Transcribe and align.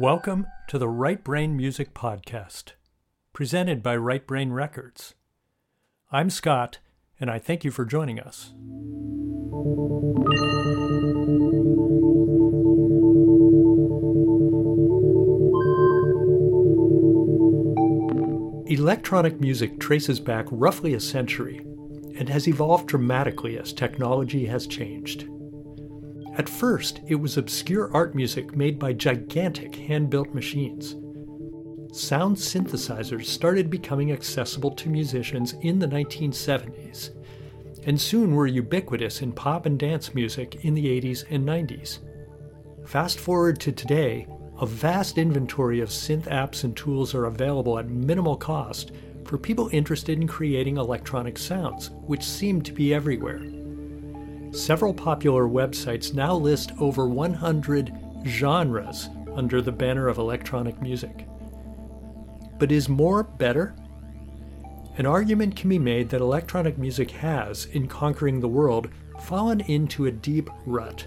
Welcome 0.00 0.46
to 0.68 0.78
the 0.78 0.88
Right 0.88 1.22
Brain 1.22 1.58
Music 1.58 1.92
Podcast, 1.92 2.72
presented 3.34 3.82
by 3.82 3.96
Right 3.96 4.26
Brain 4.26 4.50
Records. 4.50 5.14
I'm 6.10 6.30
Scott, 6.30 6.78
and 7.20 7.30
I 7.30 7.38
thank 7.38 7.64
you 7.64 7.70
for 7.70 7.84
joining 7.84 8.18
us. 8.18 8.54
Electronic 18.72 19.38
music 19.38 19.78
traces 19.78 20.18
back 20.18 20.46
roughly 20.50 20.94
a 20.94 21.00
century 21.00 21.58
and 22.16 22.30
has 22.30 22.48
evolved 22.48 22.86
dramatically 22.86 23.58
as 23.58 23.74
technology 23.74 24.46
has 24.46 24.66
changed. 24.66 25.28
At 26.40 26.48
first, 26.48 27.02
it 27.06 27.16
was 27.16 27.36
obscure 27.36 27.90
art 27.92 28.14
music 28.14 28.56
made 28.56 28.78
by 28.78 28.94
gigantic 28.94 29.74
hand 29.74 30.08
built 30.08 30.32
machines. 30.32 30.96
Sound 31.92 32.34
synthesizers 32.34 33.26
started 33.26 33.68
becoming 33.68 34.10
accessible 34.10 34.70
to 34.70 34.88
musicians 34.88 35.52
in 35.60 35.78
the 35.78 35.86
1970s, 35.86 37.10
and 37.84 38.00
soon 38.00 38.34
were 38.34 38.46
ubiquitous 38.46 39.20
in 39.20 39.32
pop 39.32 39.66
and 39.66 39.78
dance 39.78 40.14
music 40.14 40.64
in 40.64 40.72
the 40.72 40.86
80s 40.86 41.26
and 41.28 41.46
90s. 41.46 41.98
Fast 42.86 43.18
forward 43.18 43.60
to 43.60 43.70
today, 43.70 44.26
a 44.62 44.64
vast 44.64 45.18
inventory 45.18 45.80
of 45.80 45.90
synth 45.90 46.24
apps 46.24 46.64
and 46.64 46.74
tools 46.74 47.14
are 47.14 47.26
available 47.26 47.78
at 47.78 47.90
minimal 47.90 48.38
cost 48.38 48.92
for 49.26 49.36
people 49.36 49.68
interested 49.74 50.18
in 50.18 50.26
creating 50.26 50.78
electronic 50.78 51.36
sounds, 51.36 51.90
which 52.06 52.24
seem 52.24 52.62
to 52.62 52.72
be 52.72 52.94
everywhere. 52.94 53.42
Several 54.52 54.92
popular 54.92 55.46
websites 55.46 56.12
now 56.12 56.34
list 56.34 56.72
over 56.78 57.08
100 57.08 57.92
genres 58.26 59.08
under 59.34 59.62
the 59.62 59.72
banner 59.72 60.08
of 60.08 60.18
electronic 60.18 60.82
music. 60.82 61.26
But 62.58 62.72
is 62.72 62.88
more 62.88 63.22
better? 63.22 63.76
An 64.98 65.06
argument 65.06 65.54
can 65.54 65.70
be 65.70 65.78
made 65.78 66.08
that 66.10 66.20
electronic 66.20 66.78
music 66.78 67.12
has, 67.12 67.66
in 67.66 67.86
conquering 67.86 68.40
the 68.40 68.48
world, 68.48 68.88
fallen 69.20 69.60
into 69.60 70.06
a 70.06 70.10
deep 70.10 70.50
rut. 70.66 71.06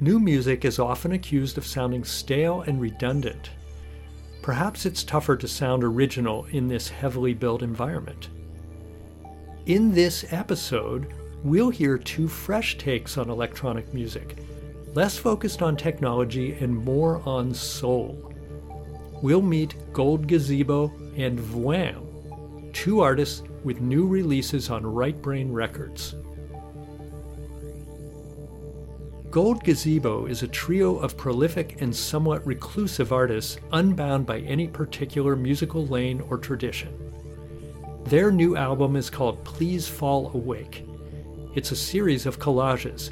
New 0.00 0.20
music 0.20 0.64
is 0.64 0.78
often 0.78 1.12
accused 1.12 1.58
of 1.58 1.66
sounding 1.66 2.04
stale 2.04 2.62
and 2.62 2.80
redundant. 2.80 3.50
Perhaps 4.42 4.86
it's 4.86 5.04
tougher 5.04 5.36
to 5.36 5.48
sound 5.48 5.84
original 5.84 6.44
in 6.46 6.68
this 6.68 6.88
heavily 6.88 7.34
built 7.34 7.62
environment. 7.62 8.28
In 9.66 9.92
this 9.92 10.24
episode, 10.32 11.12
we'll 11.44 11.70
hear 11.70 11.98
two 11.98 12.28
fresh 12.28 12.78
takes 12.78 13.18
on 13.18 13.28
electronic 13.28 13.92
music, 13.92 14.36
less 14.94 15.16
focused 15.16 15.62
on 15.62 15.76
technology 15.76 16.52
and 16.54 16.74
more 16.74 17.20
on 17.26 17.52
soul. 17.52 18.32
We'll 19.22 19.42
meet 19.42 19.74
Gold 19.92 20.26
Gazebo 20.26 20.92
and 21.16 21.38
Vwam, 21.38 22.72
two 22.72 23.00
artists 23.00 23.42
with 23.64 23.80
new 23.80 24.06
releases 24.06 24.70
on 24.70 24.84
Right 24.86 25.20
Brain 25.20 25.52
Records. 25.52 26.14
Gold 29.30 29.64
Gazebo 29.64 30.26
is 30.26 30.42
a 30.42 30.48
trio 30.48 30.98
of 30.98 31.16
prolific 31.16 31.80
and 31.80 31.94
somewhat 31.94 32.46
reclusive 32.46 33.12
artists 33.12 33.56
unbound 33.72 34.26
by 34.26 34.40
any 34.40 34.68
particular 34.68 35.34
musical 35.34 35.86
lane 35.86 36.20
or 36.28 36.36
tradition. 36.36 36.92
Their 38.04 38.30
new 38.30 38.56
album 38.56 38.94
is 38.94 39.08
called 39.08 39.42
Please 39.42 39.88
Fall 39.88 40.30
Awake. 40.34 40.84
It's 41.54 41.70
a 41.70 41.76
series 41.76 42.24
of 42.24 42.38
collages, 42.38 43.10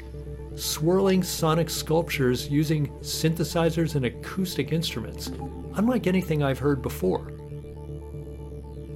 swirling 0.57 1.21
sonic 1.21 1.69
sculptures 1.69 2.49
using 2.49 2.87
synthesizers 3.01 3.93
and 3.93 4.05
acoustic 4.05 4.71
instruments, 4.71 5.31
unlike 5.75 6.07
anything 6.07 6.41
I've 6.41 6.57
heard 6.57 6.81
before. 6.81 7.31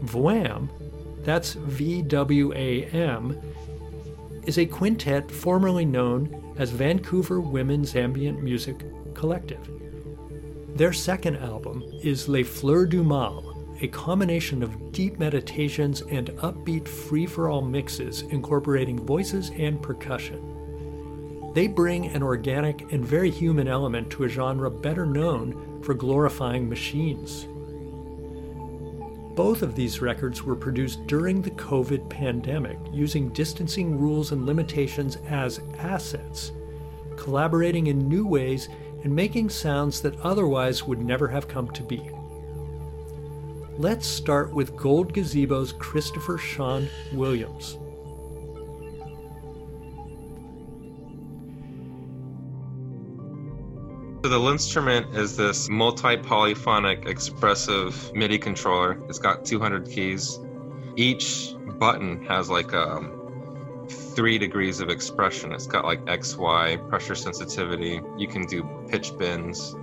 Vwam, 0.05 0.69
that's 1.23 1.53
V 1.53 2.01
W 2.01 2.53
A 2.53 2.85
M, 2.85 3.39
is 4.47 4.57
a 4.57 4.65
quintet 4.65 5.29
formerly 5.29 5.85
known 5.85 6.55
as 6.57 6.71
Vancouver 6.71 7.39
Women's 7.39 7.95
Ambient 7.95 8.41
Music 8.41 8.83
Collective. 9.13 9.69
Their 10.75 10.91
second 10.91 11.37
album 11.37 11.83
is 12.01 12.27
Les 12.27 12.43
Fleurs 12.43 12.87
du 12.89 13.03
Mal, 13.03 13.44
a 13.81 13.87
combination 13.87 14.63
of 14.63 14.91
deep 14.91 15.19
meditations 15.19 16.01
and 16.01 16.29
upbeat 16.37 16.87
free 16.87 17.25
for 17.25 17.49
all 17.49 17.61
mixes 17.61 18.21
incorporating 18.23 18.99
voices 18.99 19.51
and 19.57 19.81
percussion. 19.81 21.51
They 21.53 21.67
bring 21.67 22.07
an 22.07 22.23
organic 22.23 22.91
and 22.91 23.05
very 23.05 23.29
human 23.31 23.67
element 23.67 24.09
to 24.11 24.23
a 24.23 24.29
genre 24.29 24.69
better 24.69 25.05
known 25.05 25.81
for 25.83 25.93
glorifying 25.93 26.67
machines. 26.67 27.47
Both 29.35 29.61
of 29.61 29.75
these 29.75 30.01
records 30.01 30.43
were 30.43 30.55
produced 30.55 31.05
during 31.07 31.41
the 31.41 31.51
COVID 31.51 32.09
pandemic 32.09 32.77
using 32.93 33.29
distancing 33.29 33.99
rules 33.99 34.31
and 34.31 34.45
limitations 34.45 35.17
as 35.27 35.59
assets, 35.77 36.53
collaborating 37.17 37.87
in 37.87 38.07
new 38.07 38.25
ways 38.25 38.69
and 39.03 39.13
making 39.13 39.49
sounds 39.49 40.01
that 40.01 40.19
otherwise 40.21 40.85
would 40.85 41.01
never 41.01 41.27
have 41.27 41.49
come 41.49 41.69
to 41.71 41.83
be. 41.83 42.09
Let's 43.77 44.07
start 44.07 44.53
with 44.53 44.77
Gold 44.77 45.13
Gazebo's 45.13 45.73
Christopher 45.73 46.37
Sean 46.37 46.87
Williams. 47.11 47.77
So 54.23 54.29
the 54.29 54.39
instrument 54.49 55.13
is 55.13 55.35
this 55.35 55.67
multi-polyphonic 55.67 57.05
expressive 57.05 58.13
MIDI 58.15 58.37
controller. 58.37 58.97
It's 59.09 59.19
got 59.19 59.43
200 59.43 59.89
keys. 59.89 60.39
Each 60.95 61.53
button 61.77 62.25
has 62.27 62.49
like 62.49 62.73
um, 62.73 63.85
three 63.89 64.37
degrees 64.37 64.79
of 64.79 64.87
expression. 64.87 65.51
It's 65.51 65.67
got 65.67 65.83
like 65.83 65.99
X, 66.07 66.37
Y, 66.37 66.77
pressure 66.87 67.13
sensitivity. 67.13 67.99
You 68.17 68.27
can 68.29 68.45
do 68.45 68.63
pitch 68.87 69.17
bends, 69.17 69.75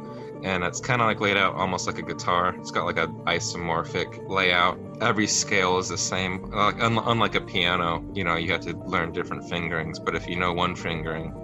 and 0.43 0.65
it's 0.65 0.81
kind 0.81 1.01
of 1.01 1.07
like 1.07 1.21
laid 1.21 1.37
out 1.37 1.55
almost 1.55 1.87
like 1.87 1.99
a 1.99 2.03
guitar. 2.03 2.55
It's 2.59 2.71
got 2.71 2.85
like 2.85 2.99
a 2.99 3.09
isomorphic 3.27 4.29
layout. 4.29 4.79
Every 5.01 5.27
scale 5.27 5.79
is 5.79 5.89
the 5.89 5.99
same. 5.99 6.51
Like 6.51 6.77
unlike 6.79 7.35
a 7.35 7.41
piano, 7.41 8.05
you 8.13 8.25
know, 8.25 8.37
you 8.37 8.51
have 8.53 8.63
to 8.63 8.77
learn 8.79 9.13
different 9.13 9.49
fingerings. 9.49 9.99
But 9.99 10.15
if 10.15 10.29
you 10.29 10.37
know 10.37 10.53
one 10.53 10.75
fingering, 10.75 11.35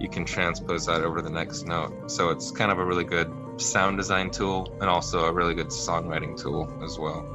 you 0.00 0.08
can 0.08 0.24
transpose 0.24 0.86
that 0.86 1.02
over 1.02 1.20
the 1.20 1.30
next 1.30 1.66
note. 1.66 2.10
So 2.10 2.30
it's 2.30 2.50
kind 2.50 2.70
of 2.70 2.78
a 2.78 2.84
really 2.84 3.04
good 3.04 3.32
sound 3.56 3.96
design 3.96 4.30
tool 4.30 4.76
and 4.80 4.88
also 4.88 5.26
a 5.26 5.32
really 5.32 5.54
good 5.54 5.68
songwriting 5.68 6.40
tool 6.40 6.72
as 6.82 6.98
well. 6.98 7.26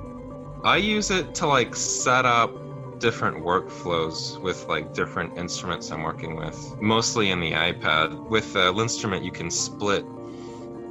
I 0.63 0.77
use 0.77 1.09
it 1.11 1.35
to 1.35 1.47
like 1.47 1.75
set 1.75 2.25
up 2.25 2.51
different 2.99 3.37
workflows 3.37 4.39
with 4.41 4.67
like 4.67 4.93
different 4.93 5.37
instruments 5.37 5.89
I'm 5.89 6.03
working 6.03 6.35
with, 6.35 6.75
mostly 6.81 7.31
in 7.31 7.39
the 7.39 7.53
iPad. 7.53 8.29
With 8.29 8.51
the 8.53 8.73
instrument, 8.73 9.23
you 9.23 9.31
can 9.31 9.49
split 9.49 10.05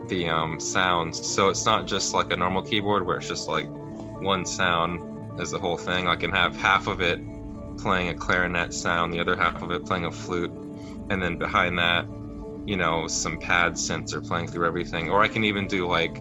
the 0.09 0.29
um, 0.29 0.61
sounds, 0.61 1.27
so 1.27 1.49
it's 1.49 1.65
not 1.65 1.87
just 1.87 2.15
like 2.15 2.33
a 2.33 2.37
normal 2.37 2.63
keyboard 2.63 3.07
where 3.07 3.17
it's 3.17 3.29
just 3.29 3.49
like 3.49 3.69
one 4.21 4.45
sound 4.45 5.41
is 5.41 5.51
the 5.51 5.59
whole 5.59 5.77
thing. 5.77 6.09
I 6.09 6.17
can 6.17 6.31
have 6.31 6.57
half 6.57 6.87
of 6.87 7.01
it 7.01 7.21
playing 7.79 8.09
a 8.09 8.15
clarinet 8.15 8.75
sound, 8.75 9.13
the 9.13 9.21
other 9.21 9.37
half 9.37 9.63
of 9.63 9.71
it 9.71 9.87
playing 9.87 10.05
a 10.05 10.11
flute, 10.11 10.51
and 11.11 11.23
then 11.23 11.39
behind 11.39 11.79
that, 11.79 12.07
you 12.67 12.77
know, 12.77 13.07
some 13.07 13.39
pad 13.39 13.75
synths 13.75 14.15
are 14.15 14.21
playing 14.21 14.49
through 14.49 14.67
everything. 14.67 15.11
Or 15.11 15.23
I 15.23 15.29
can 15.29 15.44
even 15.44 15.67
do 15.67 15.87
like 15.87 16.21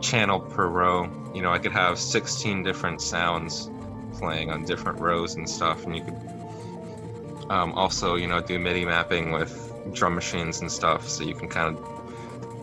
channel 0.00 0.40
per 0.40 0.66
row. 0.66 1.10
You 1.34 1.42
know, 1.42 1.50
I 1.50 1.58
could 1.58 1.72
have 1.72 1.98
16 1.98 2.62
different 2.62 3.00
sounds 3.00 3.70
playing 4.18 4.50
on 4.50 4.64
different 4.64 5.00
rows 5.00 5.34
and 5.34 5.48
stuff, 5.48 5.84
and 5.84 5.96
you 5.96 6.04
could 6.04 7.50
um, 7.50 7.72
also, 7.72 8.16
you 8.16 8.26
know, 8.26 8.40
do 8.40 8.58
MIDI 8.58 8.84
mapping 8.84 9.32
with 9.32 9.72
drum 9.92 10.14
machines 10.14 10.60
and 10.60 10.70
stuff, 10.70 11.08
so 11.08 11.24
you 11.24 11.34
can 11.34 11.48
kind 11.48 11.76
of 11.76 11.93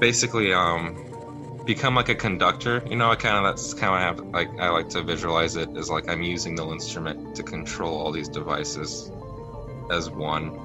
basically 0.02 0.52
um, 0.52 1.62
become 1.64 1.96
like 1.96 2.10
a 2.10 2.16
conductor. 2.16 2.84
You 2.90 2.98
know, 2.98 3.12
I 3.12 3.16
kind 3.16 3.38
of 3.38 3.44
that's 3.44 3.74
kind 3.74 3.94
of 3.94 4.02
have 4.02 4.34
like 4.34 4.50
I 4.60 4.70
like 4.70 4.90
to 4.90 5.04
visualize 5.04 5.56
it 5.56 5.70
as 5.78 5.90
like 5.90 6.10
I'm 6.10 6.24
using 6.24 6.56
the 6.56 6.68
instrument 6.68 7.36
to 7.36 7.44
control 7.44 7.98
all 7.98 8.12
these 8.12 8.28
devices 8.28 9.12
as 9.90 10.10
one. 10.10 10.58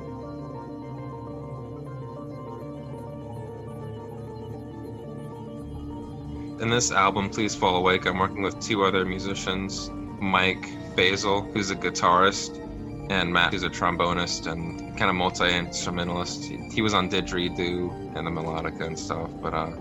In 6.58 6.70
this 6.70 6.90
album, 6.90 7.28
Please 7.28 7.54
Fall 7.54 7.76
Awake, 7.76 8.06
I'm 8.06 8.18
working 8.18 8.42
with 8.42 8.58
two 8.60 8.84
other 8.84 9.04
musicians 9.04 9.90
Mike 10.18 10.66
Basil, 10.96 11.42
who's 11.42 11.70
a 11.70 11.76
guitarist, 11.76 12.65
and 13.08 13.32
Matt, 13.32 13.52
who's 13.52 13.62
a 13.62 13.68
trombonist 13.68 14.50
and 14.50 14.96
kind 14.96 15.10
of 15.10 15.16
multi 15.16 15.44
instrumentalist. 15.44 16.44
He, 16.44 16.56
he, 16.74 16.82
was 16.82 16.94
on 16.94 17.08
Didgeridoo 17.08 18.16
and 18.16 18.26
the 18.26 18.30
melodica 18.30 18.86
and 18.86 18.98
stuff. 18.98 19.30
But 19.40 19.54
uh, 19.54 19.72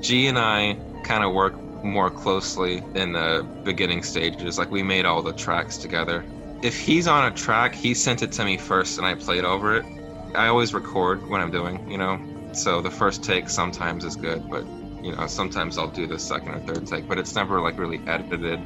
G 0.00 0.26
and 0.26 0.38
I 0.38 0.78
kind 1.04 1.24
of 1.24 1.32
work 1.32 1.62
more 1.84 2.10
closely 2.10 2.82
in 2.94 3.12
the 3.12 3.46
beginning 3.64 4.02
stages. 4.02 4.58
Like 4.58 4.70
we 4.70 4.82
made 4.82 5.04
all 5.04 5.22
the 5.22 5.32
tracks 5.32 5.76
together. 5.76 6.24
If 6.62 6.78
he's 6.78 7.06
on 7.06 7.30
a 7.30 7.34
track, 7.34 7.74
he 7.74 7.94
sent 7.94 8.22
it 8.22 8.32
to 8.32 8.44
me 8.44 8.56
first 8.56 8.98
and 8.98 9.06
I 9.06 9.14
played 9.14 9.44
over 9.44 9.76
it. 9.76 9.84
I 10.34 10.48
always 10.48 10.74
record 10.74 11.28
when 11.28 11.40
I'm 11.40 11.50
doing, 11.50 11.90
you 11.90 11.98
know, 11.98 12.18
So 12.52 12.80
the 12.80 12.90
first 12.90 13.22
take 13.22 13.48
sometimes 13.48 14.04
is 14.04 14.16
good, 14.16 14.48
but 14.50 14.64
you 15.02 15.14
know, 15.14 15.26
sometimes 15.28 15.78
I'll 15.78 15.90
do 15.90 16.06
the 16.06 16.18
second 16.18 16.54
or 16.54 16.60
third 16.60 16.86
take, 16.86 17.06
but 17.06 17.18
it's 17.18 17.34
never 17.34 17.60
like 17.60 17.78
really 17.78 18.00
edited 18.06 18.58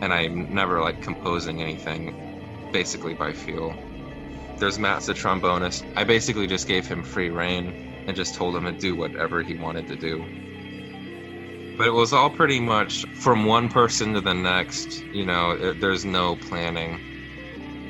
and 0.00 0.12
I'm 0.12 0.54
never 0.54 0.80
like 0.80 1.02
composing 1.02 1.60
anything 1.60 2.23
basically 2.74 3.14
by 3.14 3.32
feel. 3.32 3.72
There's 4.58 4.80
Matt's 4.80 5.06
the 5.06 5.14
trombonist. 5.14 5.84
I 5.94 6.02
basically 6.02 6.48
just 6.48 6.66
gave 6.66 6.88
him 6.88 7.04
free 7.04 7.30
reign 7.30 8.04
and 8.08 8.16
just 8.16 8.34
told 8.34 8.56
him 8.56 8.64
to 8.64 8.72
do 8.72 8.96
whatever 8.96 9.42
he 9.42 9.54
wanted 9.54 9.86
to 9.86 9.96
do. 9.96 10.24
But 11.78 11.86
it 11.86 11.92
was 11.92 12.12
all 12.12 12.30
pretty 12.30 12.58
much 12.58 13.06
from 13.14 13.44
one 13.46 13.68
person 13.68 14.14
to 14.14 14.20
the 14.20 14.34
next. 14.34 15.04
You 15.04 15.24
know, 15.24 15.52
it, 15.52 15.80
there's 15.80 16.04
no 16.04 16.34
planning. 16.34 16.98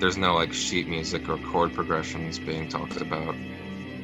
There's 0.00 0.18
no 0.18 0.34
like 0.34 0.52
sheet 0.52 0.86
music 0.86 1.30
or 1.30 1.38
chord 1.38 1.72
progressions 1.72 2.38
being 2.38 2.68
talked 2.68 3.00
about. 3.00 3.34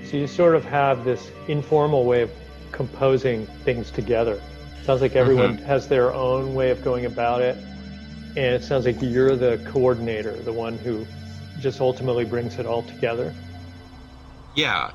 So 0.07 0.17
you 0.17 0.27
sort 0.27 0.55
of 0.55 0.65
have 0.65 1.05
this 1.05 1.31
informal 1.47 2.07
way 2.07 2.23
of 2.23 2.31
composing 2.73 3.45
things 3.65 3.91
together. 3.91 4.41
Sounds 4.85 5.03
like 5.03 5.15
everyone 5.15 5.59
mm-hmm. 5.59 5.67
has 5.67 5.89
their 5.89 6.15
own 6.15 6.55
way 6.55 6.71
of 6.71 6.83
going 6.83 7.05
about 7.05 7.43
it. 7.43 7.59
And 8.37 8.55
it 8.55 8.63
sounds 8.63 8.87
like 8.87 9.01
you're 9.01 9.37
the 9.37 9.61
coordinator, 9.67 10.33
the 10.33 10.53
one 10.53 10.79
who 10.79 11.07
just 11.59 11.81
ultimately 11.81 12.25
brings 12.25 12.59
it 12.59 12.67
all 12.67 12.83
together. 12.83 13.35
Yeah. 14.55 14.91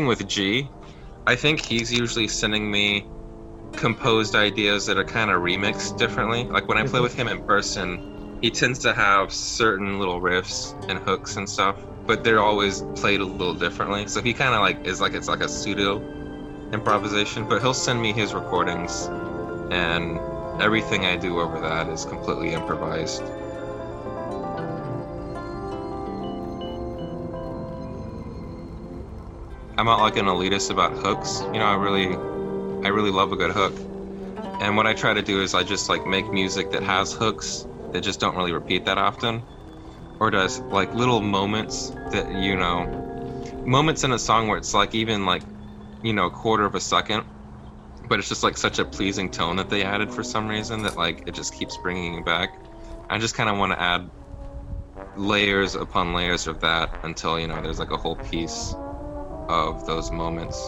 Working 0.00 0.06
with 0.06 0.28
G, 0.28 0.68
I 1.26 1.36
think 1.36 1.60
he's 1.60 1.92
usually 1.92 2.26
sending 2.28 2.70
me 2.70 3.06
composed 3.72 4.34
ideas 4.34 4.86
that 4.86 4.96
are 4.96 5.04
kind 5.04 5.30
of 5.30 5.42
remixed 5.42 5.98
differently. 5.98 6.44
Like 6.44 6.68
when 6.68 6.78
I 6.78 6.82
play 6.82 6.92
mm-hmm. 6.92 7.02
with 7.02 7.14
him 7.14 7.28
in 7.28 7.44
person, 7.44 8.38
he 8.40 8.50
tends 8.50 8.78
to 8.80 8.94
have 8.94 9.30
certain 9.30 9.98
little 9.98 10.20
riffs 10.20 10.74
and 10.88 10.98
hooks 10.98 11.36
and 11.36 11.48
stuff, 11.48 11.76
but 12.06 12.24
they're 12.24 12.40
always 12.40 12.82
played 12.94 13.20
a 13.20 13.24
little 13.24 13.54
differently. 13.54 14.06
So 14.08 14.22
he 14.22 14.32
kind 14.32 14.54
of 14.54 14.60
like 14.60 14.86
is 14.86 15.00
like 15.02 15.12
it's 15.12 15.28
like 15.28 15.42
a 15.42 15.48
pseudo 15.48 16.00
improvisation, 16.72 17.46
but 17.46 17.60
he'll 17.60 17.74
send 17.74 18.00
me 18.00 18.12
his 18.12 18.32
recordings 18.32 19.06
and 19.70 20.18
everything 20.62 21.04
I 21.04 21.16
do 21.16 21.40
over 21.40 21.60
that 21.60 21.88
is 21.88 22.06
completely 22.06 22.54
improvised. 22.54 23.22
I'm 29.80 29.86
not 29.86 30.00
like 30.00 30.18
an 30.18 30.26
elitist 30.26 30.70
about 30.70 30.92
hooks. 30.92 31.40
You 31.40 31.58
know, 31.58 31.64
I 31.64 31.74
really, 31.74 32.08
I 32.84 32.88
really 32.88 33.10
love 33.10 33.32
a 33.32 33.36
good 33.36 33.50
hook. 33.50 33.72
And 34.60 34.76
what 34.76 34.86
I 34.86 34.92
try 34.92 35.14
to 35.14 35.22
do 35.22 35.40
is 35.40 35.54
I 35.54 35.62
just 35.62 35.88
like 35.88 36.06
make 36.06 36.30
music 36.30 36.70
that 36.72 36.82
has 36.82 37.14
hooks 37.14 37.66
that 37.92 38.02
just 38.02 38.20
don't 38.20 38.36
really 38.36 38.52
repeat 38.52 38.84
that 38.84 38.98
often, 38.98 39.42
or 40.18 40.30
does 40.30 40.60
like 40.60 40.92
little 40.92 41.22
moments 41.22 41.94
that 42.12 42.30
you 42.42 42.56
know, 42.56 42.84
moments 43.64 44.04
in 44.04 44.12
a 44.12 44.18
song 44.18 44.48
where 44.48 44.58
it's 44.58 44.74
like 44.74 44.94
even 44.94 45.24
like, 45.24 45.40
you 46.02 46.12
know, 46.12 46.26
a 46.26 46.30
quarter 46.30 46.66
of 46.66 46.74
a 46.74 46.80
second, 46.80 47.24
but 48.06 48.18
it's 48.18 48.28
just 48.28 48.42
like 48.42 48.58
such 48.58 48.78
a 48.80 48.84
pleasing 48.84 49.30
tone 49.30 49.56
that 49.56 49.70
they 49.70 49.82
added 49.82 50.12
for 50.12 50.22
some 50.22 50.46
reason 50.46 50.82
that 50.82 50.98
like 50.98 51.26
it 51.26 51.32
just 51.32 51.54
keeps 51.54 51.78
bringing 51.78 52.12
you 52.12 52.22
back. 52.22 52.54
I 53.08 53.16
just 53.16 53.34
kind 53.34 53.48
of 53.48 53.56
want 53.56 53.72
to 53.72 53.80
add 53.80 54.10
layers 55.16 55.74
upon 55.74 56.12
layers 56.12 56.46
of 56.46 56.60
that 56.60 57.00
until 57.02 57.40
you 57.40 57.48
know 57.48 57.62
there's 57.62 57.78
like 57.78 57.92
a 57.92 57.96
whole 57.96 58.16
piece 58.16 58.74
of 59.50 59.84
those 59.86 60.10
moments. 60.12 60.58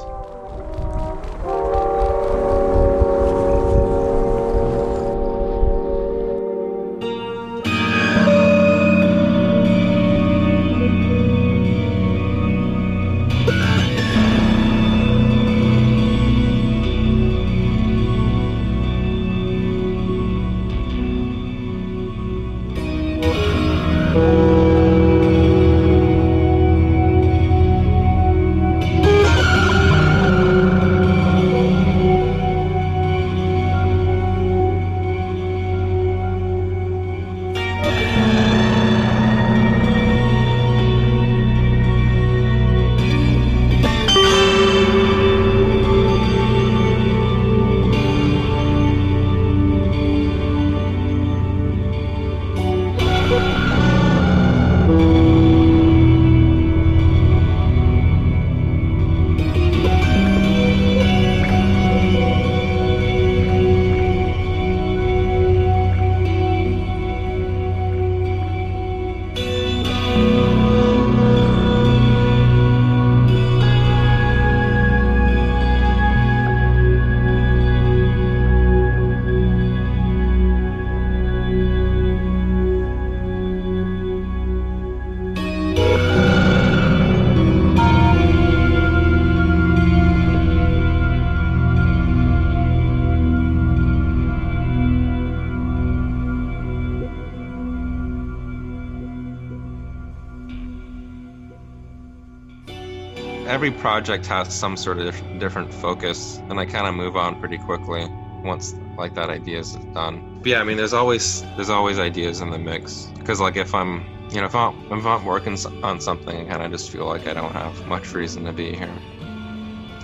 Every 103.63 103.79
project 103.79 104.27
has 104.27 104.53
some 104.53 104.77
sort 104.77 104.99
of 104.99 105.15
different 105.39 105.73
focus, 105.73 106.43
and 106.49 106.59
I 106.59 106.67
kind 106.67 106.85
of 106.85 106.97
move 106.97 107.17
on 107.17 107.39
pretty 107.39 107.59
quickly 107.59 108.09
once 108.43 108.75
like 108.99 109.15
that 109.15 109.31
idea 109.31 109.61
is 109.61 109.77
done. 109.95 110.41
But 110.41 110.49
yeah, 110.49 110.61
I 110.61 110.65
mean, 110.65 110.77
there's 110.77 110.93
always 110.93 111.43
there's 111.55 111.71
always 111.71 112.01
ideas 112.01 112.41
in 112.41 112.51
the 112.51 112.59
mix 112.59 113.07
because 113.19 113.41
like 113.41 113.55
if 113.55 113.73
I'm 113.73 114.05
you 114.31 114.41
know 114.41 114.47
if 114.47 114.55
I'm 114.57 114.75
if 114.91 115.07
I'm 115.07 115.25
working 115.25 115.57
on 115.85 116.01
something, 116.01 116.37
I 116.41 116.45
kind 116.51 116.61
of 116.65 116.73
just 116.73 116.91
feel 116.91 117.07
like 117.07 117.29
I 117.29 117.35
don't 117.35 117.53
have 117.53 117.87
much 117.87 118.13
reason 118.15 118.45
to 118.47 118.53
be 118.53 118.75
here. 118.75 118.99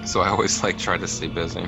So 0.07 0.21
I 0.21 0.29
always 0.29 0.63
like 0.63 0.79
try 0.79 0.97
to 0.97 1.09
stay 1.09 1.27
busy. 1.27 1.67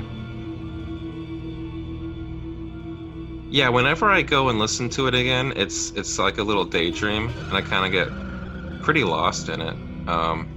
Yeah, 3.49 3.67
whenever 3.67 4.09
I 4.09 4.21
go 4.21 4.47
and 4.47 4.59
listen 4.59 4.87
to 4.91 5.07
it 5.07 5.13
again, 5.13 5.51
it's 5.57 5.91
it's 5.91 6.17
like 6.17 6.37
a 6.37 6.43
little 6.43 6.63
daydream, 6.63 7.27
and 7.49 7.57
I 7.57 7.61
kind 7.61 7.85
of 7.85 7.91
get 7.91 8.81
pretty 8.81 9.03
lost 9.03 9.49
in 9.49 9.59
it. 9.59 9.75
Um, 10.07 10.50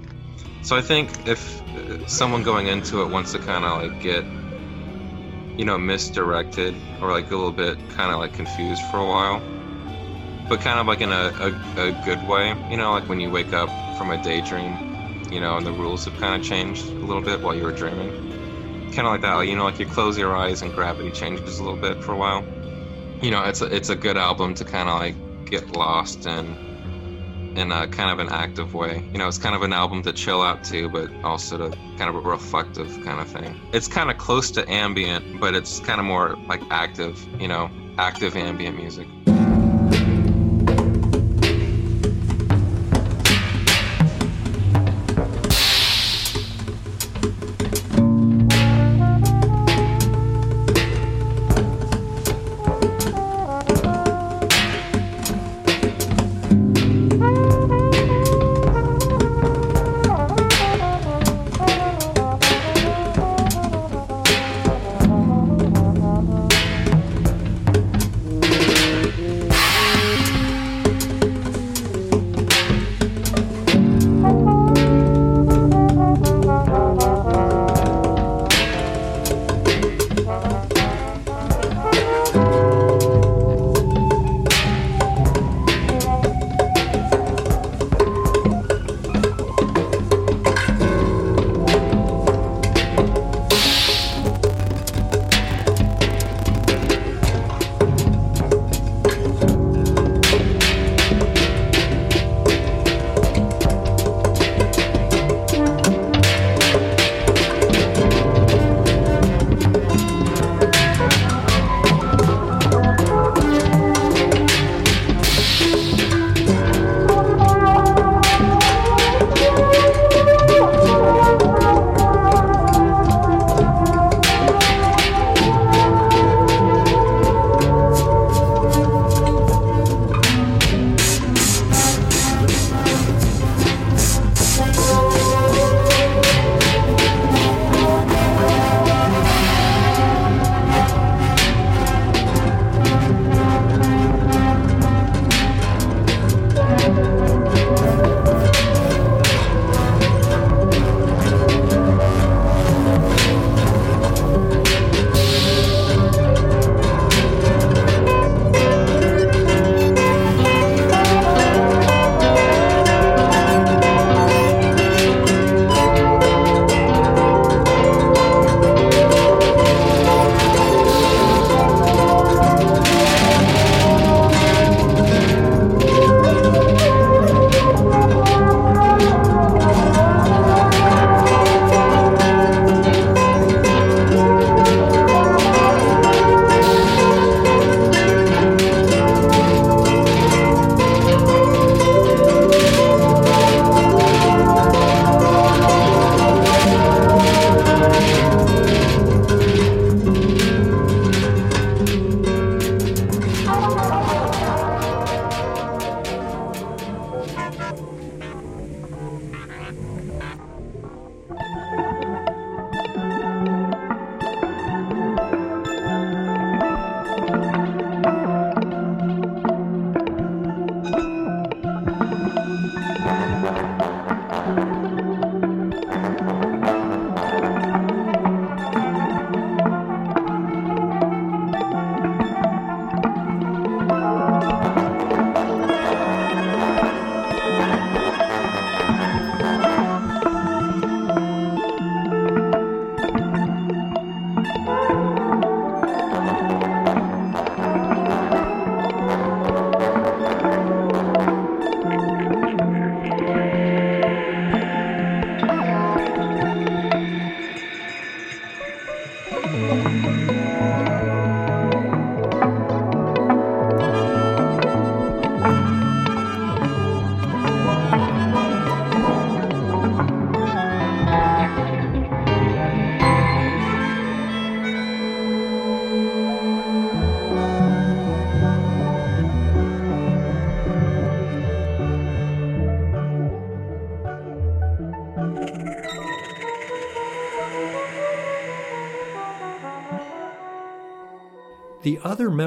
so 0.64 0.76
I 0.76 0.80
think 0.80 1.10
if 1.28 1.60
uh, 1.76 2.06
someone 2.06 2.42
going 2.42 2.68
into 2.68 3.02
it 3.02 3.10
wants 3.10 3.32
to 3.32 3.38
kind 3.38 3.64
of 3.64 3.82
like 3.82 4.00
get, 4.00 4.24
you 5.58 5.64
know, 5.66 5.76
misdirected 5.76 6.74
or 7.02 7.12
like 7.12 7.30
a 7.30 7.36
little 7.36 7.52
bit 7.52 7.78
kind 7.90 8.10
of 8.10 8.18
like 8.18 8.32
confused 8.32 8.82
for 8.90 8.98
a 8.98 9.06
while, 9.06 9.42
but 10.48 10.60
kind 10.60 10.80
of 10.80 10.86
like 10.86 11.02
in 11.02 11.12
a, 11.12 11.32
a, 11.38 11.88
a 11.88 11.92
good 12.04 12.26
way, 12.26 12.54
you 12.70 12.78
know, 12.78 12.92
like 12.92 13.06
when 13.10 13.20
you 13.20 13.30
wake 13.30 13.52
up 13.52 13.68
from 13.98 14.10
a 14.10 14.22
daydream, 14.22 14.74
you 15.30 15.38
know, 15.38 15.58
and 15.58 15.66
the 15.66 15.72
rules 15.72 16.06
have 16.06 16.18
kind 16.18 16.40
of 16.40 16.46
changed 16.46 16.82
a 16.86 17.04
little 17.04 17.22
bit 17.22 17.42
while 17.42 17.54
you 17.54 17.62
were 17.62 17.72
dreaming. 17.72 18.10
Kind 18.94 19.06
of 19.06 19.12
like 19.12 19.20
that, 19.20 19.34
like, 19.34 19.48
you 19.48 19.56
know, 19.56 19.64
like 19.64 19.78
you 19.78 19.86
close 19.86 20.16
your 20.16 20.34
eyes 20.34 20.62
and 20.62 20.72
gravity 20.72 21.10
changes 21.10 21.58
a 21.58 21.62
little 21.62 21.78
bit 21.78 22.02
for 22.02 22.12
a 22.12 22.16
while. 22.16 22.42
You 23.20 23.30
know, 23.30 23.44
it's 23.44 23.60
a, 23.60 23.66
it's 23.66 23.90
a 23.90 23.96
good 23.96 24.16
album 24.16 24.54
to 24.54 24.64
kind 24.64 24.88
of 24.88 24.98
like 24.98 25.50
get 25.50 25.72
lost 25.72 26.24
in 26.26 26.73
in 27.56 27.72
a 27.72 27.86
kind 27.88 28.10
of 28.10 28.18
an 28.18 28.32
active 28.32 28.74
way. 28.74 29.04
You 29.12 29.18
know, 29.18 29.28
it's 29.28 29.38
kind 29.38 29.54
of 29.54 29.62
an 29.62 29.72
album 29.72 30.02
to 30.02 30.12
chill 30.12 30.42
out 30.42 30.64
to, 30.64 30.88
but 30.88 31.10
also 31.22 31.58
to 31.58 31.76
kind 31.96 32.08
of 32.10 32.16
a 32.16 32.20
reflective 32.20 32.88
kind 33.04 33.20
of 33.20 33.28
thing. 33.28 33.60
It's 33.72 33.88
kind 33.88 34.10
of 34.10 34.18
close 34.18 34.50
to 34.52 34.70
ambient, 34.70 35.40
but 35.40 35.54
it's 35.54 35.80
kind 35.80 36.00
of 36.00 36.06
more 36.06 36.36
like 36.48 36.62
active, 36.70 37.24
you 37.40 37.48
know, 37.48 37.70
active 37.98 38.36
ambient 38.36 38.76
music. 38.76 39.06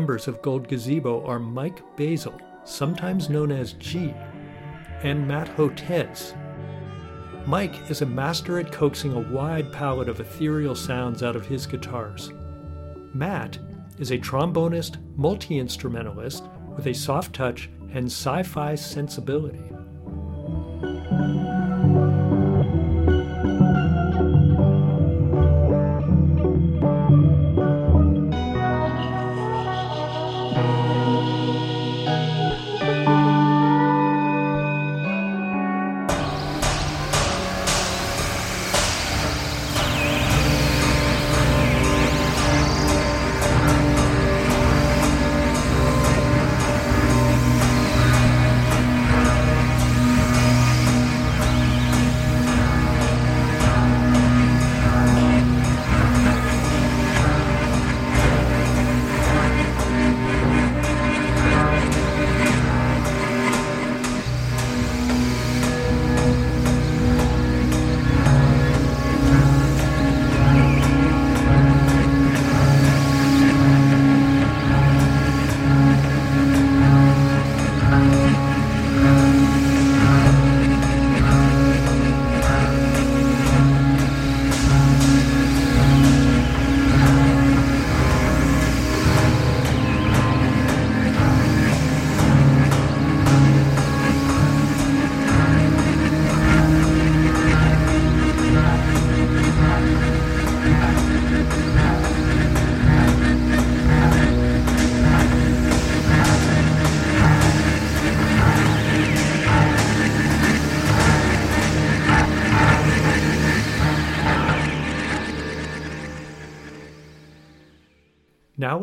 Members 0.07 0.29
of 0.29 0.41
Gold 0.41 0.69
Gazebo 0.69 1.21
are 1.25 1.37
Mike 1.37 1.81
Basil, 1.97 2.39
sometimes 2.63 3.29
known 3.29 3.51
as 3.51 3.73
G, 3.73 4.13
and 5.03 5.27
Matt 5.27 5.49
Hotez. 5.57 6.33
Mike 7.45 7.75
is 7.91 8.01
a 8.01 8.05
master 8.05 8.57
at 8.57 8.71
coaxing 8.71 9.11
a 9.11 9.33
wide 9.33 9.69
palette 9.73 10.07
of 10.07 10.21
ethereal 10.21 10.75
sounds 10.75 11.23
out 11.23 11.35
of 11.35 11.45
his 11.45 11.65
guitars. 11.65 12.31
Matt 13.13 13.59
is 13.99 14.11
a 14.11 14.17
trombonist, 14.17 14.95
multi 15.17 15.59
instrumentalist 15.59 16.45
with 16.77 16.87
a 16.87 16.93
soft 16.93 17.35
touch 17.35 17.69
and 17.91 18.05
sci 18.05 18.43
fi 18.43 18.75
sensibility. 18.75 19.66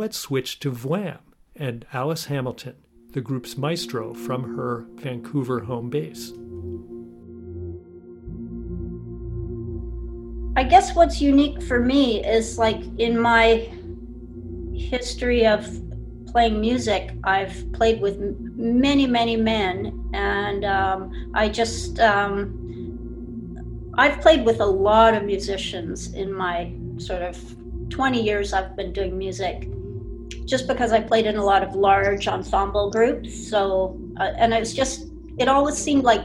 Now 0.05 0.09
let's 0.09 0.19
switch 0.19 0.61
to 0.61 0.71
Vwam 0.71 1.21
and 1.57 1.87
Alice 1.95 2.27
Hamilton, 2.27 2.75
the 3.13 3.23
group's 3.23 3.57
maestro 3.57 4.13
from 4.13 4.55
her 4.55 4.85
Vancouver 4.97 5.61
home 5.61 5.89
base. 5.89 6.31
I 10.57 10.65
guess 10.69 10.95
what's 10.95 11.23
unique 11.23 11.63
for 11.63 11.81
me 11.81 12.23
is 12.23 12.59
like 12.59 12.83
in 12.99 13.19
my 13.19 13.67
history 14.75 15.47
of 15.47 15.67
playing 16.27 16.61
music, 16.61 17.15
I've 17.25 17.73
played 17.73 18.03
with 18.03 18.19
many, 18.19 19.07
many 19.07 19.37
men, 19.37 20.11
and 20.13 20.67
um, 20.67 21.31
I 21.33 21.49
just 21.49 21.99
um, 21.99 22.61
I've 23.97 24.21
played 24.21 24.45
with 24.45 24.61
a 24.61 24.67
lot 24.67 25.15
of 25.15 25.25
musicians 25.25 26.13
in 26.13 26.31
my 26.31 26.75
sort 26.99 27.23
of 27.23 27.39
20 27.89 28.23
years 28.23 28.53
I've 28.53 28.77
been 28.77 28.93
doing 28.93 29.17
music 29.17 29.67
just 30.45 30.69
because 30.69 30.93
I 30.93 31.01
played 31.01 31.27
in 31.27 31.37
a 31.37 31.45
lot 31.45 31.63
of 31.63 31.75
large 31.75 32.29
ensemble 32.29 32.91
groups. 32.91 33.49
So, 33.49 33.99
uh, 34.19 34.33
and 34.37 34.53
it's 34.53 34.73
just, 34.73 35.09
it 35.39 35.49
always 35.49 35.77
seemed 35.77 36.05
like 36.05 36.23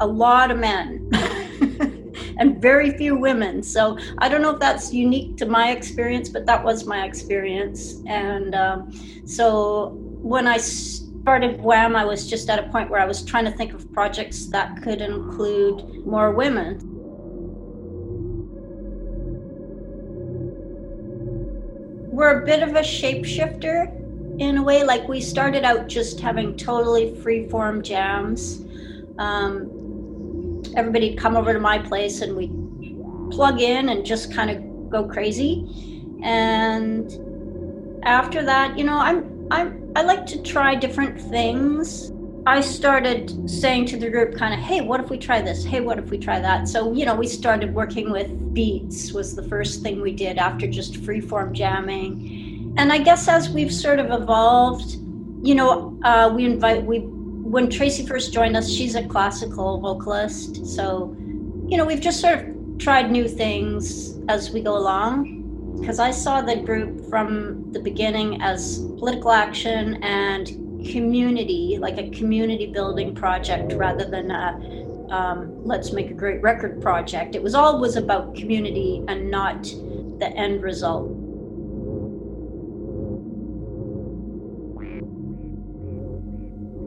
a 0.00 0.06
lot 0.06 0.50
of 0.50 0.58
men 0.58 1.10
and 2.38 2.60
very 2.62 2.96
few 2.96 3.16
women. 3.16 3.62
So 3.62 3.98
I 4.18 4.28
don't 4.28 4.42
know 4.42 4.50
if 4.50 4.60
that's 4.60 4.92
unique 4.92 5.36
to 5.38 5.46
my 5.46 5.70
experience, 5.72 6.28
but 6.28 6.46
that 6.46 6.62
was 6.64 6.86
my 6.86 7.04
experience. 7.04 8.00
And 8.06 8.54
um, 8.54 8.92
so 9.26 9.90
when 10.22 10.46
I 10.46 10.58
started 10.58 11.58
Vwam, 11.58 11.94
I 11.96 12.04
was 12.04 12.26
just 12.28 12.48
at 12.48 12.58
a 12.58 12.68
point 12.70 12.90
where 12.90 13.00
I 13.00 13.04
was 13.04 13.22
trying 13.22 13.44
to 13.44 13.50
think 13.50 13.74
of 13.74 13.92
projects 13.92 14.46
that 14.46 14.82
could 14.82 15.00
include 15.00 16.06
more 16.06 16.30
women. 16.30 16.97
We're 22.18 22.42
a 22.42 22.44
bit 22.44 22.64
of 22.64 22.70
a 22.70 22.80
shapeshifter 22.80 23.94
in 24.40 24.56
a 24.56 24.62
way. 24.62 24.82
Like 24.82 25.06
we 25.06 25.20
started 25.20 25.62
out 25.62 25.86
just 25.86 26.18
having 26.18 26.56
totally 26.56 27.14
free 27.14 27.48
form 27.48 27.80
jams. 27.80 28.66
Um, 29.18 30.64
everybody'd 30.74 31.16
come 31.16 31.36
over 31.36 31.52
to 31.52 31.60
my 31.60 31.78
place 31.78 32.20
and 32.20 32.34
we'd 32.34 32.50
plug 33.30 33.60
in 33.60 33.90
and 33.90 34.04
just 34.04 34.34
kind 34.34 34.50
of 34.50 34.90
go 34.90 35.04
crazy. 35.04 35.64
And 36.24 37.08
after 38.02 38.42
that, 38.42 38.76
you 38.76 38.82
know, 38.82 38.98
I'm 38.98 39.46
I'm 39.52 39.92
I 39.94 40.02
like 40.02 40.26
to 40.26 40.42
try 40.42 40.74
different 40.74 41.20
things. 41.20 42.10
I 42.48 42.62
started 42.62 43.50
saying 43.50 43.84
to 43.88 43.98
the 43.98 44.08
group 44.08 44.34
kind 44.34 44.54
of, 44.54 44.60
"Hey, 44.60 44.80
what 44.80 45.00
if 45.00 45.10
we 45.10 45.18
try 45.18 45.42
this? 45.42 45.64
Hey, 45.64 45.80
what 45.80 45.98
if 45.98 46.08
we 46.08 46.16
try 46.16 46.40
that?" 46.40 46.66
So, 46.66 46.94
you 46.94 47.04
know, 47.04 47.14
we 47.14 47.26
started 47.26 47.74
working 47.74 48.10
with 48.10 48.54
beats 48.54 49.12
was 49.12 49.36
the 49.36 49.42
first 49.42 49.82
thing 49.82 50.00
we 50.00 50.12
did 50.12 50.38
after 50.38 50.66
just 50.66 50.94
freeform 50.94 51.52
jamming. 51.52 52.72
And 52.78 52.90
I 52.90 53.00
guess 53.00 53.28
as 53.28 53.50
we've 53.50 53.70
sort 53.70 53.98
of 53.98 54.10
evolved, 54.10 54.96
you 55.42 55.54
know, 55.54 55.94
uh, 56.04 56.32
we 56.34 56.46
invite 56.46 56.86
we 56.86 57.00
when 57.00 57.68
Tracy 57.68 58.06
first 58.06 58.32
joined 58.32 58.56
us, 58.56 58.70
she's 58.70 58.94
a 58.94 59.02
classical 59.02 59.78
vocalist, 59.78 60.64
so 60.64 61.14
you 61.68 61.76
know 61.76 61.84
we've 61.84 62.00
just 62.00 62.18
sort 62.18 62.38
of 62.38 62.78
tried 62.78 63.10
new 63.10 63.28
things 63.28 64.18
as 64.30 64.50
we 64.54 64.62
go 64.62 64.74
along. 64.74 65.18
Because 65.78 65.98
I 65.98 66.12
saw 66.12 66.40
the 66.40 66.56
group 66.56 67.10
from 67.10 67.70
the 67.72 67.80
beginning 67.80 68.40
as 68.40 68.78
political 68.98 69.32
action 69.32 70.02
and 70.02 70.67
community, 70.84 71.78
like 71.80 71.98
a 71.98 72.10
community 72.10 72.66
building 72.66 73.14
project 73.14 73.72
rather 73.72 74.04
than 74.04 74.30
a 74.30 74.86
um, 75.10 75.64
let's 75.64 75.92
make 75.92 76.10
a 76.10 76.14
great 76.14 76.42
record 76.42 76.82
project. 76.82 77.34
It 77.34 77.42
was 77.42 77.54
always 77.54 77.96
about 77.96 78.34
community 78.34 79.02
and 79.08 79.30
not 79.30 79.62
the 79.62 80.30
end 80.36 80.62
result. 80.62 81.08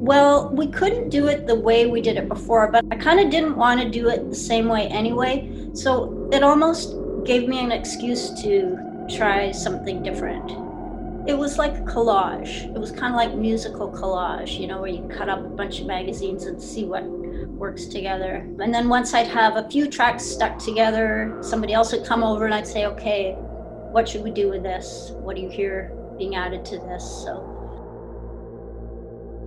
Well, 0.03 0.49
we 0.49 0.67
couldn't 0.67 1.09
do 1.09 1.27
it 1.27 1.45
the 1.45 1.55
way 1.55 1.85
we 1.85 2.01
did 2.01 2.17
it 2.17 2.27
before, 2.27 2.71
but 2.71 2.83
I 2.91 2.95
kind 2.95 3.19
of 3.19 3.29
didn't 3.29 3.55
want 3.55 3.81
to 3.81 3.89
do 3.89 4.09
it 4.09 4.29
the 4.29 4.35
same 4.35 4.67
way 4.67 4.87
anyway. 4.87 5.51
So 5.73 6.27
it 6.31 6.43
almost 6.43 6.95
gave 7.23 7.47
me 7.47 7.59
an 7.59 7.71
excuse 7.71 8.31
to 8.41 9.05
try 9.15 9.51
something 9.51 10.01
different. 10.01 10.70
It 11.27 11.37
was 11.37 11.57
like 11.57 11.77
a 11.77 11.81
collage. 11.81 12.65
It 12.75 12.79
was 12.79 12.91
kind 12.91 13.13
of 13.13 13.15
like 13.15 13.35
musical 13.35 13.91
collage, 13.91 14.59
you 14.59 14.67
know, 14.67 14.81
where 14.81 14.89
you 14.89 15.07
cut 15.07 15.29
up 15.29 15.39
a 15.39 15.49
bunch 15.49 15.79
of 15.79 15.87
magazines 15.87 16.45
and 16.45 16.61
see 16.61 16.85
what 16.85 17.03
works 17.03 17.85
together. 17.85 18.47
And 18.59 18.73
then 18.73 18.89
once 18.89 19.13
I'd 19.13 19.27
have 19.27 19.55
a 19.55 19.69
few 19.69 19.87
tracks 19.87 20.23
stuck 20.23 20.57
together, 20.57 21.37
somebody 21.41 21.73
else 21.73 21.91
would 21.91 22.05
come 22.05 22.23
over 22.23 22.45
and 22.45 22.53
I'd 22.55 22.65
say, 22.65 22.87
okay, 22.87 23.33
what 23.91 24.09
should 24.09 24.23
we 24.23 24.31
do 24.31 24.49
with 24.49 24.63
this? 24.63 25.11
What 25.13 25.35
do 25.35 25.43
you 25.43 25.49
hear 25.49 25.95
being 26.17 26.35
added 26.35 26.65
to 26.65 26.79
this? 26.79 27.03
So. 27.03 27.47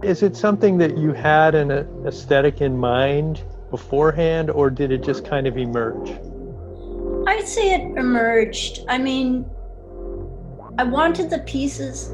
Is 0.05 0.23
it 0.23 0.37
something 0.37 0.79
that 0.79 0.97
you 0.97 1.13
had 1.13 1.55
an 1.57 1.73
aesthetic 2.07 2.61
in 2.61 2.77
mind 2.77 3.43
beforehand, 3.71 4.51
or 4.51 4.71
did 4.71 4.93
it 4.93 5.03
just 5.03 5.25
kind 5.25 5.49
of 5.49 5.57
emerge? 5.57 6.11
I'd 7.27 7.49
say 7.49 7.75
it 7.75 7.99
emerged. 7.99 8.85
I 8.89 8.99
mean, 8.99 9.45
I 10.77 10.83
wanted 10.83 11.31
the 11.31 11.39
pieces 11.41 12.13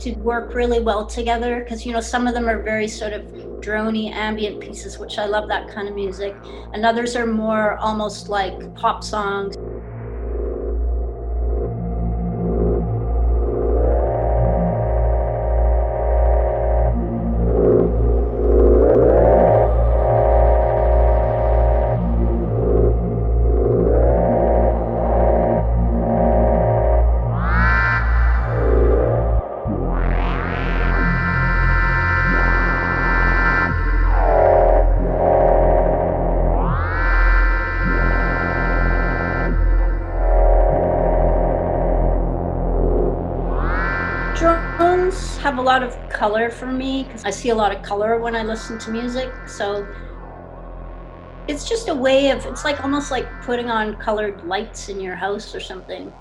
to 0.00 0.12
work 0.16 0.54
really 0.54 0.80
well 0.80 1.06
together 1.06 1.60
because 1.60 1.86
you 1.86 1.92
know 1.92 2.00
some 2.00 2.26
of 2.26 2.34
them 2.34 2.48
are 2.48 2.62
very 2.62 2.88
sort 2.88 3.12
of 3.12 3.22
drony 3.62 4.10
ambient 4.10 4.60
pieces 4.60 4.98
which 4.98 5.16
i 5.18 5.26
love 5.26 5.48
that 5.48 5.68
kind 5.68 5.88
of 5.88 5.94
music 5.94 6.34
and 6.72 6.84
others 6.84 7.14
are 7.14 7.26
more 7.26 7.78
almost 7.78 8.28
like 8.28 8.74
pop 8.74 9.04
songs 9.04 9.54
a 45.62 45.64
lot 45.64 45.82
of 45.84 45.96
color 46.08 46.50
for 46.50 46.66
me 46.66 47.04
because 47.04 47.24
I 47.24 47.30
see 47.30 47.50
a 47.50 47.54
lot 47.54 47.74
of 47.74 47.82
color 47.82 48.18
when 48.18 48.34
I 48.34 48.42
listen 48.42 48.78
to 48.80 48.90
music. 48.90 49.30
So 49.46 49.88
it's 51.46 51.64
just 51.68 51.88
a 51.88 51.94
way 51.94 52.30
of, 52.30 52.44
it's 52.46 52.64
like 52.64 52.80
almost 52.82 53.10
like 53.12 53.40
putting 53.40 53.70
on 53.70 53.96
colored 53.96 54.42
lights 54.42 54.88
in 54.88 55.00
your 55.00 55.14
house 55.16 55.54
or 55.54 55.60
something. 55.60 56.14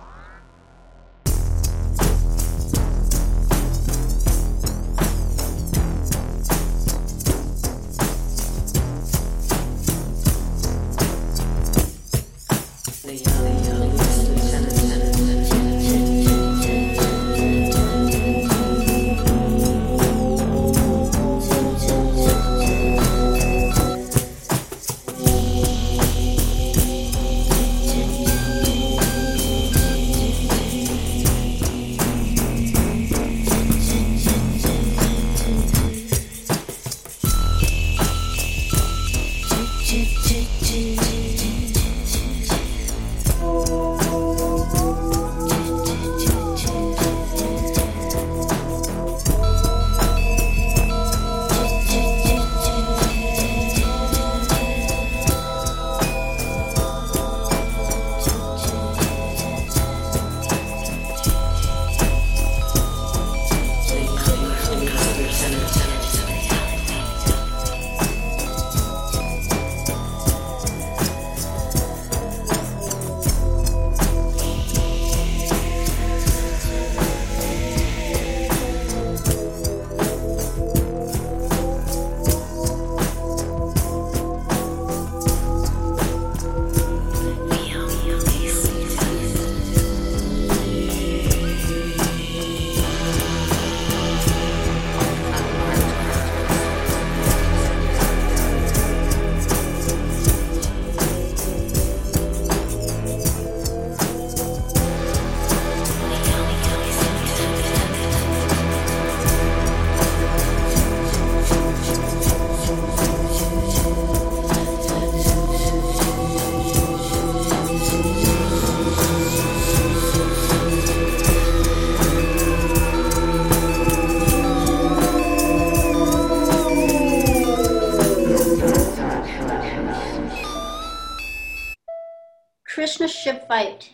Fight. 133.52 133.92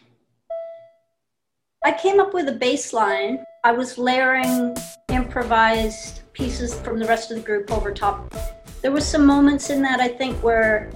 I 1.83 1.91
came 1.93 2.19
up 2.19 2.31
with 2.31 2.47
a 2.47 2.51
bass 2.51 2.93
line. 2.93 3.43
I 3.63 3.71
was 3.71 3.97
layering 3.97 4.77
improvised 5.09 6.21
pieces 6.33 6.79
from 6.81 6.99
the 6.99 7.07
rest 7.07 7.31
of 7.31 7.37
the 7.37 7.43
group 7.43 7.71
over 7.71 7.91
top. 7.91 8.31
There 8.83 8.91
was 8.91 9.03
some 9.03 9.25
moments 9.25 9.71
in 9.71 9.81
that 9.81 9.99
I 9.99 10.09
think 10.09 10.37
where 10.43 10.91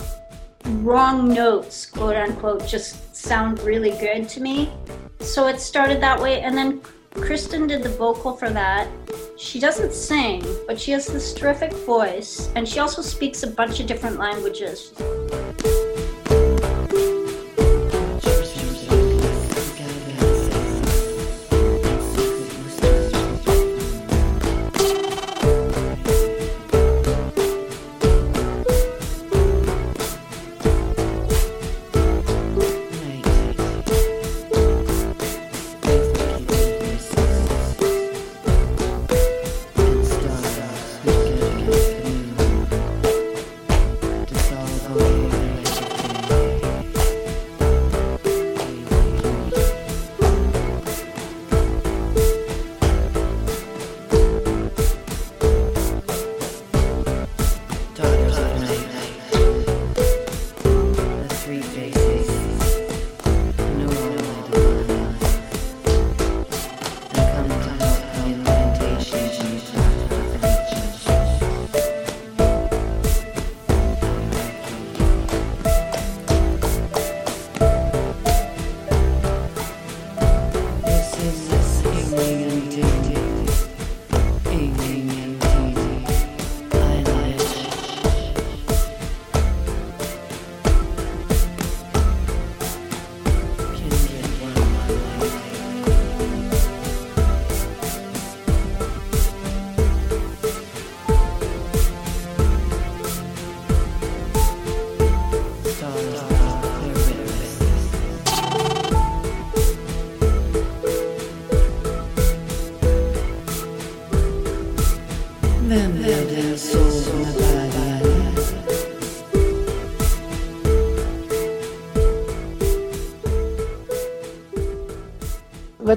wrong 0.84 1.34
notes, 1.34 1.88
quote 1.88 2.16
unquote, 2.16 2.68
just 2.68 3.16
sound 3.16 3.60
really 3.62 3.98
good 3.98 4.30
to 4.30 4.42
me. 4.42 4.72
So 5.22 5.48
it 5.48 5.60
started 5.60 6.00
that 6.02 6.22
way, 6.22 6.42
and 6.42 6.56
then 6.56 6.82
Kristen 7.16 7.66
did 7.66 7.82
the 7.82 7.90
vocal 7.90 8.38
for 8.38 8.52
that. 8.52 8.88
She 9.40 9.60
doesn't 9.60 9.92
sing, 9.92 10.46
but 10.68 10.80
she 10.80 10.92
has 10.92 11.08
this 11.08 11.34
terrific 11.34 11.74
voice, 11.74 12.52
and 12.56 12.70
she 12.70 12.78
also 12.78 13.02
speaks 13.02 13.42
a 13.42 13.48
bunch 13.48 13.80
of 13.80 13.88
different 13.88 14.20
languages. 14.20 14.94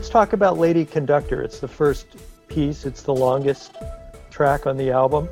Let's 0.04 0.12
talk 0.12 0.34
about 0.34 0.58
Lady 0.58 0.84
Conductor. 0.84 1.40
It's 1.40 1.60
the 1.60 1.66
first 1.66 2.08
piece, 2.46 2.84
it's 2.84 3.00
the 3.00 3.14
longest 3.14 3.76
track 4.30 4.66
on 4.66 4.76
the 4.76 4.90
album. 4.90 5.30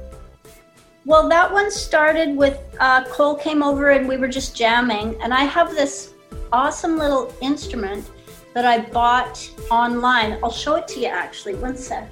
Well, 1.04 1.28
that 1.28 1.52
one 1.52 1.70
started 1.70 2.34
with 2.34 2.58
uh, 2.80 3.04
Cole 3.04 3.34
came 3.34 3.62
over 3.62 3.90
and 3.90 4.08
we 4.08 4.16
were 4.16 4.28
just 4.28 4.56
jamming, 4.56 5.20
and 5.20 5.34
I 5.34 5.44
have 5.44 5.72
this 5.72 6.14
awesome 6.54 6.96
little 6.96 7.34
instrument 7.42 8.08
that 8.54 8.64
I 8.64 8.78
bought 8.78 9.46
online. 9.70 10.38
I'll 10.42 10.50
show 10.50 10.76
it 10.76 10.88
to 10.88 11.00
you 11.00 11.08
actually. 11.08 11.54
One 11.56 11.76
sec. 11.76 12.08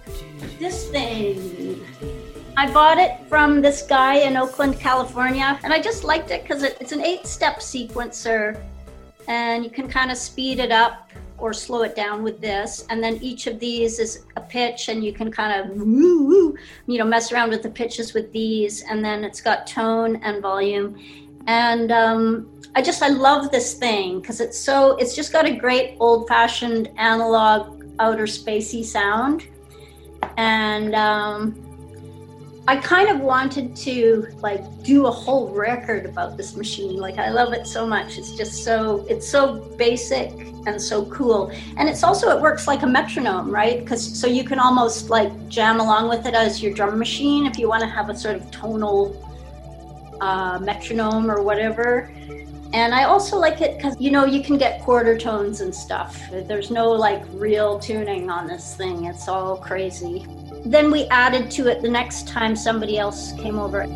this 0.58 0.90
thing. 0.90 1.82
I 2.58 2.70
bought 2.70 2.98
it 2.98 3.26
from 3.26 3.62
this 3.62 3.80
guy 3.80 4.16
in 4.16 4.36
Oakland, 4.36 4.78
California, 4.78 5.58
and 5.64 5.72
I 5.72 5.80
just 5.80 6.04
liked 6.04 6.30
it 6.30 6.42
because 6.42 6.62
it, 6.62 6.76
it's 6.78 6.92
an 6.92 7.00
eight 7.00 7.26
step 7.26 7.60
sequencer 7.60 8.62
and 9.28 9.64
you 9.64 9.70
can 9.70 9.88
kind 9.88 10.10
of 10.10 10.18
speed 10.18 10.58
it 10.58 10.70
up 10.72 11.10
or 11.40 11.52
slow 11.52 11.82
it 11.82 11.96
down 11.96 12.22
with 12.22 12.40
this. 12.40 12.86
And 12.90 13.02
then 13.02 13.16
each 13.22 13.46
of 13.46 13.58
these 13.58 13.98
is 13.98 14.24
a 14.36 14.40
pitch, 14.40 14.88
and 14.88 15.04
you 15.04 15.12
can 15.12 15.30
kind 15.30 15.60
of 15.60 15.76
you 15.76 16.56
know 16.86 17.04
mess 17.04 17.32
around 17.32 17.50
with 17.50 17.62
the 17.62 17.70
pitches 17.70 18.14
with 18.14 18.32
these. 18.32 18.82
And 18.82 19.04
then 19.04 19.24
it's 19.24 19.40
got 19.40 19.66
tone 19.66 20.16
and 20.16 20.42
volume. 20.42 20.98
And 21.46 21.90
um, 21.90 22.60
I 22.74 22.82
just 22.82 23.02
I 23.02 23.08
love 23.08 23.50
this 23.50 23.74
thing 23.74 24.20
because 24.20 24.40
it's 24.40 24.58
so 24.58 24.96
it's 24.96 25.14
just 25.14 25.32
got 25.32 25.46
a 25.46 25.52
great 25.52 25.96
old 25.98 26.28
fashioned 26.28 26.90
analog 26.96 27.84
outer 27.98 28.24
spacey 28.24 28.84
sound. 28.84 29.46
And 30.36 30.94
um, 30.94 31.69
I 32.68 32.76
kind 32.76 33.08
of 33.08 33.20
wanted 33.20 33.74
to 33.76 34.26
like 34.40 34.82
do 34.82 35.06
a 35.06 35.10
whole 35.10 35.48
record 35.48 36.06
about 36.06 36.36
this 36.36 36.56
machine. 36.56 36.98
Like 36.98 37.18
I 37.18 37.30
love 37.30 37.52
it 37.52 37.66
so 37.66 37.86
much. 37.86 38.18
It's 38.18 38.36
just 38.36 38.64
so 38.64 39.04
it's 39.08 39.28
so 39.28 39.60
basic 39.76 40.30
and 40.66 40.80
so 40.80 41.06
cool. 41.06 41.50
And 41.76 41.88
it's 41.88 42.02
also 42.02 42.36
it 42.36 42.40
works 42.40 42.66
like 42.66 42.82
a 42.82 42.86
metronome, 42.86 43.50
right? 43.50 43.84
Cuz 43.86 44.20
so 44.20 44.26
you 44.26 44.44
can 44.44 44.58
almost 44.58 45.10
like 45.10 45.32
jam 45.48 45.80
along 45.80 46.08
with 46.08 46.26
it 46.26 46.34
as 46.34 46.62
your 46.62 46.72
drum 46.72 46.98
machine 46.98 47.46
if 47.46 47.58
you 47.58 47.68
want 47.68 47.80
to 47.80 47.88
have 47.88 48.10
a 48.10 48.16
sort 48.16 48.36
of 48.36 48.50
tonal 48.50 49.16
uh, 50.20 50.58
metronome 50.60 51.30
or 51.30 51.42
whatever. 51.42 52.10
And 52.72 52.94
I 52.94 53.04
also 53.04 53.36
like 53.36 53.60
it 53.60 53.76
because 53.78 53.96
you 53.98 54.12
know 54.12 54.26
you 54.26 54.42
can 54.44 54.58
get 54.58 54.80
quarter 54.82 55.18
tones 55.18 55.60
and 55.60 55.74
stuff. 55.74 56.22
There's 56.30 56.70
no 56.70 56.92
like 56.92 57.22
real 57.32 57.80
tuning 57.80 58.30
on 58.30 58.46
this 58.46 58.76
thing. 58.76 59.06
It's 59.06 59.26
all 59.26 59.56
crazy. 59.56 60.26
Then 60.64 60.90
we 60.90 61.06
added 61.06 61.50
to 61.52 61.68
it 61.68 61.80
the 61.80 61.88
next 61.88 62.28
time 62.28 62.54
somebody 62.54 62.98
else 62.98 63.32
came 63.32 63.58
over. 63.58 63.86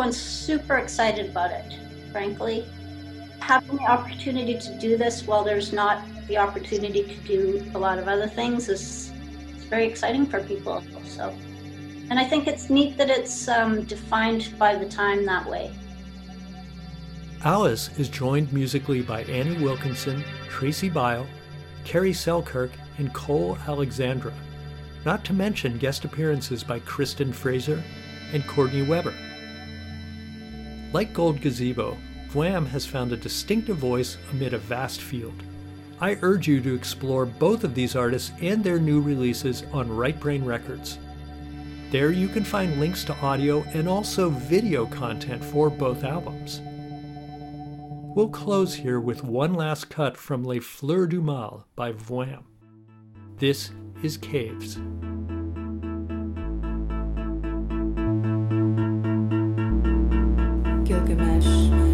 Everyone's 0.00 0.18
super 0.18 0.78
excited 0.78 1.28
about 1.28 1.50
it, 1.50 1.78
frankly. 2.10 2.64
Having 3.40 3.76
the 3.76 3.82
opportunity 3.82 4.58
to 4.58 4.78
do 4.78 4.96
this 4.96 5.26
while 5.26 5.44
there's 5.44 5.74
not 5.74 6.02
the 6.26 6.38
opportunity 6.38 7.02
to 7.02 7.14
do 7.28 7.70
a 7.74 7.78
lot 7.78 7.98
of 7.98 8.08
other 8.08 8.26
things 8.26 8.70
is 8.70 9.12
it's 9.54 9.64
very 9.64 9.84
exciting 9.84 10.24
for 10.24 10.42
people. 10.44 10.82
So, 11.04 11.36
and 12.08 12.18
I 12.18 12.24
think 12.24 12.46
it's 12.46 12.70
neat 12.70 12.96
that 12.96 13.10
it's 13.10 13.46
um, 13.46 13.84
defined 13.84 14.54
by 14.58 14.74
the 14.74 14.88
time 14.88 15.26
that 15.26 15.46
way. 15.46 15.70
Alice 17.44 17.90
is 17.98 18.08
joined 18.08 18.50
musically 18.54 19.02
by 19.02 19.24
Annie 19.24 19.62
Wilkinson, 19.62 20.24
Tracy 20.48 20.88
Byle, 20.88 21.26
Kerry 21.84 22.14
Selkirk, 22.14 22.70
and 22.96 23.12
Cole 23.12 23.58
Alexandra, 23.68 24.32
not 25.04 25.26
to 25.26 25.34
mention 25.34 25.76
guest 25.76 26.06
appearances 26.06 26.64
by 26.64 26.78
Kristen 26.78 27.34
Fraser 27.34 27.82
and 28.32 28.46
Courtney 28.46 28.80
Weber. 28.80 29.12
Like 30.92 31.12
Gold 31.12 31.40
Gazebo, 31.40 31.96
Vwam 32.32 32.66
has 32.66 32.84
found 32.84 33.12
a 33.12 33.16
distinctive 33.16 33.76
voice 33.76 34.16
amid 34.32 34.54
a 34.54 34.58
vast 34.58 35.00
field. 35.00 35.42
I 36.00 36.18
urge 36.22 36.48
you 36.48 36.60
to 36.62 36.74
explore 36.74 37.26
both 37.26 37.62
of 37.62 37.74
these 37.74 37.94
artists 37.94 38.32
and 38.40 38.64
their 38.64 38.80
new 38.80 39.00
releases 39.00 39.64
on 39.72 39.94
Right 39.94 40.18
Brain 40.18 40.44
Records. 40.44 40.98
There 41.90 42.10
you 42.10 42.28
can 42.28 42.44
find 42.44 42.80
links 42.80 43.04
to 43.04 43.16
audio 43.16 43.62
and 43.74 43.88
also 43.88 44.30
video 44.30 44.86
content 44.86 45.44
for 45.44 45.70
both 45.70 46.04
albums. 46.04 46.60
We'll 48.16 48.28
close 48.28 48.74
here 48.74 48.98
with 48.98 49.22
one 49.22 49.54
last 49.54 49.90
cut 49.90 50.16
from 50.16 50.42
Les 50.42 50.58
Fleurs 50.58 51.08
du 51.08 51.20
Mal 51.20 51.66
by 51.76 51.92
Vwam. 51.92 52.44
This 53.38 53.70
is 54.02 54.16
Caves. 54.16 54.78
Gilgamesh. 61.10 61.89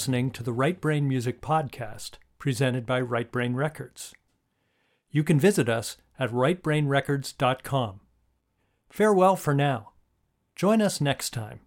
Listening 0.00 0.30
to 0.30 0.42
the 0.42 0.50
Right 0.50 0.80
Brain 0.80 1.06
Music 1.06 1.42
Podcast, 1.42 2.12
presented 2.38 2.86
by 2.86 3.02
Right 3.02 3.30
Brain 3.30 3.52
Records. 3.54 4.14
You 5.10 5.22
can 5.22 5.38
visit 5.38 5.68
us 5.68 5.98
at 6.18 6.30
rightbrainrecords.com. 6.30 8.00
Farewell 8.88 9.36
for 9.36 9.52
now. 9.52 9.90
Join 10.56 10.80
us 10.80 11.02
next 11.02 11.34
time. 11.34 11.60